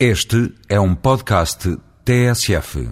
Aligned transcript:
Este 0.00 0.50
é 0.68 0.74
um 0.80 0.90
podcast 0.92 1.70
TSF. 2.02 2.82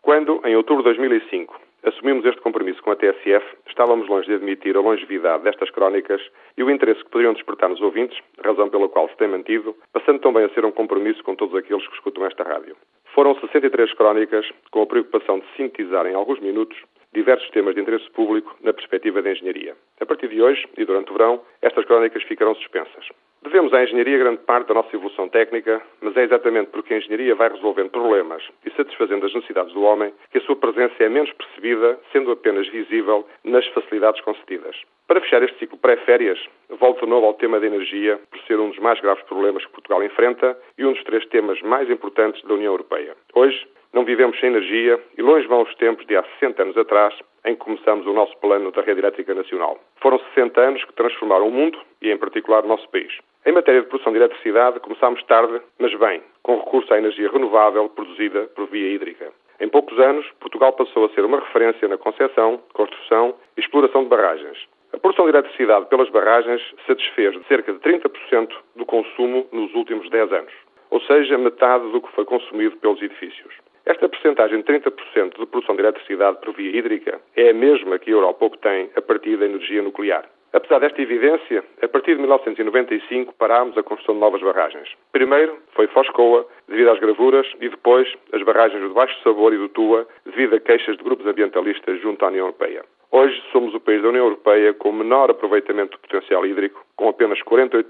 Quando, 0.00 0.40
em 0.46 0.54
outubro 0.54 0.84
de 0.84 0.90
2005, 0.94 1.58
assumimos 1.82 2.24
este 2.24 2.40
compromisso 2.40 2.80
com 2.84 2.92
a 2.92 2.94
TSF, 2.94 3.44
estávamos 3.66 4.08
longe 4.08 4.28
de 4.28 4.34
admitir 4.34 4.76
a 4.76 4.80
longevidade 4.80 5.42
destas 5.42 5.70
crónicas 5.70 6.20
e 6.56 6.62
o 6.62 6.70
interesse 6.70 7.02
que 7.02 7.10
poderiam 7.10 7.34
despertar 7.34 7.68
nos 7.68 7.80
ouvintes, 7.80 8.16
razão 8.44 8.70
pela 8.70 8.88
qual 8.88 9.08
se 9.08 9.16
tem 9.16 9.26
mantido, 9.26 9.74
passando 9.92 10.20
também 10.20 10.44
a 10.44 10.50
ser 10.50 10.64
um 10.64 10.70
compromisso 10.70 11.20
com 11.24 11.34
todos 11.34 11.52
aqueles 11.56 11.84
que 11.88 11.94
escutam 11.94 12.24
esta 12.26 12.44
rádio. 12.44 12.76
Foram 13.12 13.34
63 13.40 13.92
crónicas 13.94 14.46
com 14.70 14.82
a 14.82 14.86
preocupação 14.86 15.40
de 15.40 15.46
sintetizar 15.56 16.06
em 16.06 16.14
alguns 16.14 16.38
minutos 16.38 16.78
diversos 17.12 17.50
temas 17.50 17.74
de 17.74 17.80
interesse 17.80 18.08
público 18.12 18.56
na 18.62 18.72
perspectiva 18.72 19.20
da 19.20 19.32
engenharia. 19.32 19.74
A 20.00 20.06
partir 20.06 20.28
de 20.28 20.40
hoje 20.40 20.64
e 20.78 20.84
durante 20.84 21.10
o 21.10 21.14
verão, 21.14 21.42
estas 21.60 21.84
crónicas 21.86 22.22
ficarão 22.22 22.54
suspensas. 22.54 23.08
Devemos 23.42 23.74
à 23.74 23.82
engenharia 23.82 24.18
grande 24.18 24.40
parte 24.42 24.68
da 24.68 24.74
nossa 24.74 24.94
evolução 24.94 25.28
técnica, 25.28 25.82
mas 26.00 26.16
é 26.16 26.22
exatamente 26.22 26.70
porque 26.70 26.94
a 26.94 26.98
engenharia 26.98 27.34
vai 27.34 27.48
resolvendo 27.48 27.90
problemas 27.90 28.42
e 28.64 28.70
satisfazendo 28.70 29.26
as 29.26 29.34
necessidades 29.34 29.74
do 29.74 29.82
homem 29.82 30.14
que 30.30 30.38
a 30.38 30.40
sua 30.42 30.54
presença 30.54 30.94
é 31.00 31.08
menos 31.08 31.32
percebida, 31.32 31.98
sendo 32.12 32.30
apenas 32.30 32.68
visível 32.68 33.26
nas 33.42 33.66
facilidades 33.68 34.20
concedidas. 34.20 34.80
Para 35.08 35.20
fechar 35.20 35.42
este 35.42 35.58
ciclo 35.58 35.76
pré-férias, 35.76 36.38
volto 36.70 37.04
de 37.04 37.10
novo 37.10 37.26
ao 37.26 37.34
tema 37.34 37.58
da 37.58 37.66
energia, 37.66 38.20
por 38.30 38.38
ser 38.42 38.60
um 38.60 38.70
dos 38.70 38.78
mais 38.78 39.00
graves 39.00 39.24
problemas 39.24 39.66
que 39.66 39.72
Portugal 39.72 40.04
enfrenta 40.04 40.56
e 40.78 40.86
um 40.86 40.92
dos 40.92 41.02
três 41.02 41.26
temas 41.26 41.60
mais 41.62 41.90
importantes 41.90 42.40
da 42.44 42.54
União 42.54 42.72
Europeia. 42.72 43.16
Hoje, 43.34 43.66
não 43.92 44.04
vivemos 44.04 44.38
sem 44.38 44.50
energia 44.50 44.98
e 45.18 45.20
longe 45.20 45.46
vão 45.48 45.62
os 45.62 45.74
tempos 45.74 46.06
de 46.06 46.16
há 46.16 46.22
60 46.40 46.62
anos 46.62 46.76
atrás, 46.78 47.14
em 47.44 47.54
que 47.54 47.60
começamos 47.60 48.06
o 48.06 48.12
nosso 48.12 48.36
plano 48.38 48.70
da 48.70 48.82
rede 48.82 49.00
elétrica 49.00 49.34
nacional. 49.34 49.78
Foram 50.00 50.20
60 50.34 50.60
anos 50.60 50.84
que 50.84 50.94
transformaram 50.94 51.48
o 51.48 51.50
mundo 51.50 51.78
e, 52.00 52.10
em 52.10 52.16
particular, 52.16 52.64
o 52.64 52.68
nosso 52.68 52.88
país. 52.88 53.12
Em 53.44 53.50
matéria 53.50 53.82
de 53.82 53.88
produção 53.88 54.12
de 54.12 54.18
eletricidade, 54.18 54.78
começámos 54.78 55.20
tarde, 55.24 55.60
mas 55.76 55.92
bem, 55.98 56.22
com 56.44 56.58
recurso 56.58 56.94
à 56.94 56.98
energia 56.98 57.28
renovável 57.28 57.88
produzida 57.88 58.44
por 58.54 58.68
via 58.68 58.94
hídrica. 58.94 59.32
Em 59.58 59.68
poucos 59.68 59.98
anos, 59.98 60.24
Portugal 60.38 60.72
passou 60.74 61.06
a 61.06 61.08
ser 61.08 61.24
uma 61.24 61.40
referência 61.40 61.88
na 61.88 61.98
concepção, 61.98 62.62
construção 62.72 63.34
e 63.56 63.60
exploração 63.60 64.04
de 64.04 64.10
barragens. 64.10 64.56
A 64.92 64.98
produção 64.98 65.24
de 65.24 65.32
eletricidade 65.32 65.86
pelas 65.86 66.08
barragens 66.10 66.62
satisfez 66.86 67.32
de 67.32 67.44
cerca 67.48 67.72
de 67.72 67.80
30% 67.80 68.52
do 68.76 68.86
consumo 68.86 69.44
nos 69.50 69.74
últimos 69.74 70.08
10 70.08 70.32
anos, 70.32 70.52
ou 70.90 71.00
seja, 71.00 71.36
metade 71.36 71.90
do 71.90 72.00
que 72.00 72.12
foi 72.12 72.24
consumido 72.24 72.76
pelos 72.76 73.02
edifícios. 73.02 73.52
Esta 73.84 74.08
percentagem 74.08 74.58
de 74.58 74.64
30% 74.64 75.36
de 75.36 75.46
produção 75.46 75.74
de 75.74 75.82
eletricidade 75.82 76.38
por 76.40 76.54
via 76.54 76.78
hídrica 76.78 77.20
é 77.34 77.50
a 77.50 77.54
mesma 77.54 77.98
que 77.98 78.10
a 78.10 78.14
Europa 78.14 78.44
obtém 78.44 78.88
a 78.94 79.02
partir 79.02 79.36
da 79.36 79.46
energia 79.46 79.82
nuclear. 79.82 80.28
Apesar 80.52 80.80
desta 80.80 81.00
evidência, 81.00 81.64
a 81.80 81.88
partir 81.88 82.12
de 82.14 82.20
1995 82.20 83.32
parámos 83.34 83.76
a 83.78 83.82
construção 83.82 84.14
de 84.14 84.20
novas 84.20 84.42
barragens. 84.42 84.86
Primeiro 85.10 85.56
foi 85.74 85.86
Foscoa, 85.86 86.46
devido 86.68 86.90
às 86.90 87.00
gravuras, 87.00 87.46
e 87.58 87.70
depois 87.70 88.06
as 88.32 88.42
barragens 88.42 88.82
do 88.82 88.92
Baixo 88.92 89.18
Sabor 89.22 89.54
e 89.54 89.56
do 89.56 89.70
Tua, 89.70 90.06
devido 90.26 90.54
a 90.54 90.60
queixas 90.60 90.98
de 90.98 91.04
grupos 91.04 91.26
ambientalistas 91.26 92.00
junto 92.02 92.22
à 92.24 92.28
União 92.28 92.46
Europeia. 92.46 92.84
Hoje 93.10 93.42
somos 93.50 93.74
o 93.74 93.80
país 93.80 94.02
da 94.02 94.08
União 94.10 94.24
Europeia 94.24 94.74
com 94.74 94.92
menor 94.92 95.30
aproveitamento 95.30 95.92
do 95.92 96.00
potencial 96.00 96.44
hídrico, 96.44 96.84
com 96.96 97.08
apenas 97.08 97.38
48% 97.40 97.84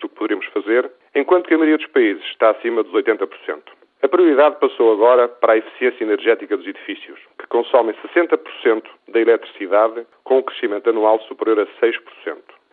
do 0.00 0.08
que 0.08 0.14
poderíamos 0.14 0.46
fazer, 0.46 0.90
enquanto 1.14 1.46
que 1.46 1.54
a 1.54 1.58
maioria 1.58 1.78
dos 1.78 1.86
países 1.88 2.24
está 2.24 2.50
acima 2.50 2.82
dos 2.82 2.92
80%. 2.92 3.28
A 4.00 4.06
prioridade 4.06 4.60
passou 4.60 4.92
agora 4.92 5.26
para 5.26 5.54
a 5.54 5.56
eficiência 5.56 6.04
energética 6.04 6.56
dos 6.56 6.66
edifícios, 6.68 7.18
que 7.36 7.48
consomem 7.48 7.96
60% 7.96 8.84
da 9.08 9.18
eletricidade, 9.18 10.06
com 10.22 10.38
um 10.38 10.42
crescimento 10.42 10.88
anual 10.88 11.18
superior 11.22 11.58
a 11.58 11.66
6%. 11.84 11.98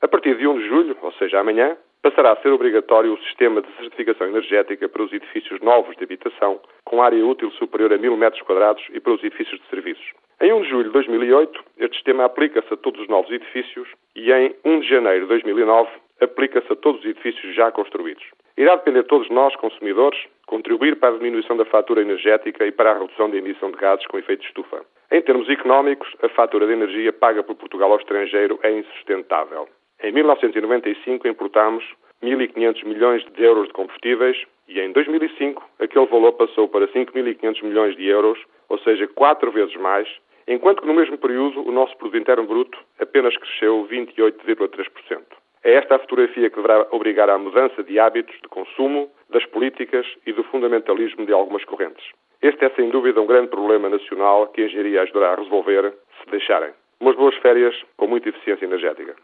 A 0.00 0.08
partir 0.08 0.34
de 0.36 0.46
1 0.46 0.58
de 0.58 0.66
julho, 0.66 0.96
ou 1.02 1.12
seja, 1.12 1.38
amanhã, 1.38 1.76
passará 2.02 2.32
a 2.32 2.36
ser 2.36 2.48
obrigatório 2.48 3.12
o 3.12 3.22
sistema 3.24 3.60
de 3.60 3.68
certificação 3.76 4.28
energética 4.28 4.88
para 4.88 5.02
os 5.02 5.12
edifícios 5.12 5.60
novos 5.60 5.94
de 5.94 6.04
habitação, 6.04 6.58
com 6.84 7.02
área 7.02 7.22
útil 7.24 7.50
superior 7.50 7.92
a 7.92 7.98
1000 7.98 8.16
metros 8.16 8.40
quadrados 8.42 8.82
e 8.90 8.98
para 8.98 9.12
os 9.12 9.22
edifícios 9.22 9.60
de 9.60 9.66
serviços. 9.68 10.12
Em 10.40 10.54
1 10.54 10.62
de 10.62 10.68
julho 10.70 10.84
de 10.84 10.92
2008, 10.92 11.64
este 11.80 11.96
sistema 11.96 12.24
aplica-se 12.24 12.72
a 12.72 12.78
todos 12.78 12.98
os 12.98 13.08
novos 13.08 13.30
edifícios 13.30 13.86
e 14.16 14.32
em 14.32 14.56
1 14.64 14.80
de 14.80 14.88
janeiro 14.88 15.26
de 15.26 15.28
2009 15.28 15.90
aplica-se 16.22 16.72
a 16.72 16.76
todos 16.76 17.00
os 17.00 17.06
edifícios 17.06 17.54
já 17.54 17.70
construídos. 17.70 18.24
Irá 18.56 18.76
depender 18.76 19.02
de 19.02 19.08
todos 19.08 19.28
nós, 19.30 19.54
consumidores, 19.56 20.18
contribuir 20.50 20.96
para 20.96 21.14
a 21.14 21.16
diminuição 21.16 21.56
da 21.56 21.64
fatura 21.64 22.02
energética 22.02 22.66
e 22.66 22.72
para 22.72 22.90
a 22.90 22.98
redução 22.98 23.30
da 23.30 23.36
emissão 23.36 23.70
de 23.70 23.76
gases 23.76 24.04
com 24.08 24.18
efeito 24.18 24.40
de 24.40 24.48
estufa. 24.48 24.84
Em 25.12 25.22
termos 25.22 25.48
económicos, 25.48 26.08
a 26.20 26.28
fatura 26.28 26.66
de 26.66 26.72
energia 26.72 27.12
paga 27.12 27.44
por 27.44 27.54
Portugal 27.54 27.92
ao 27.92 27.98
estrangeiro 27.98 28.58
é 28.64 28.72
insustentável. 28.72 29.68
Em 30.02 30.10
1995 30.10 31.28
importámos 31.28 31.84
1.500 32.20 32.84
milhões 32.84 33.24
de 33.32 33.44
euros 33.44 33.68
de 33.68 33.74
combustíveis 33.74 34.36
e 34.66 34.80
em 34.80 34.90
2005 34.90 35.62
aquele 35.78 36.06
valor 36.06 36.32
passou 36.32 36.66
para 36.68 36.88
5.500 36.88 37.62
milhões 37.62 37.96
de 37.96 38.08
euros, 38.08 38.38
ou 38.68 38.78
seja, 38.80 39.06
quatro 39.06 39.52
vezes 39.52 39.76
mais, 39.76 40.08
enquanto 40.48 40.80
que 40.80 40.88
no 40.88 40.94
mesmo 40.94 41.16
período 41.16 41.60
o 41.60 41.70
nosso 41.70 41.96
produto 41.96 42.20
interno 42.20 42.44
bruto 42.44 42.76
apenas 42.98 43.36
cresceu 43.36 43.86
28,3%. 43.88 45.20
É 45.62 45.74
esta 45.74 45.94
a 45.94 45.98
fotografia 45.98 46.50
que 46.50 46.56
deverá 46.56 46.88
obrigar 46.90 47.30
à 47.30 47.38
mudança 47.38 47.84
de 47.84 48.00
hábitos 48.00 48.34
de 48.40 48.48
consumo, 48.48 49.10
das 49.30 49.44
políticas 49.46 50.06
e 50.26 50.32
do 50.32 50.44
fundamentalismo 50.44 51.24
de 51.26 51.32
algumas 51.32 51.64
correntes. 51.64 52.04
Este 52.42 52.64
é, 52.64 52.70
sem 52.70 52.88
dúvida, 52.90 53.20
um 53.20 53.26
grande 53.26 53.48
problema 53.48 53.88
nacional 53.88 54.48
que 54.48 54.62
a 54.62 54.64
engenharia 54.64 55.02
ajudará 55.02 55.32
a 55.32 55.36
resolver 55.36 55.92
se 56.22 56.30
deixarem. 56.30 56.72
Umas 57.00 57.16
boas 57.16 57.34
férias 57.36 57.74
com 57.96 58.06
muita 58.06 58.28
eficiência 58.28 58.64
energética. 58.64 59.14